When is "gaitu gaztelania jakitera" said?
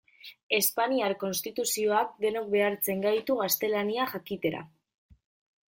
3.05-4.67